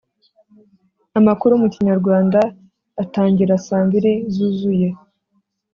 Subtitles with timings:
[1.19, 2.39] Amakuru mukinyarwanda
[3.03, 4.89] atangira saa mbiri zuzuye